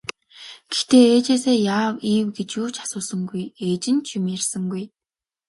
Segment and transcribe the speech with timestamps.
[0.69, 4.83] Гэхдээ ээжээсээ яав ийв гэж юу ч асуусангүй, ээж нь ч юм ярьсангүй.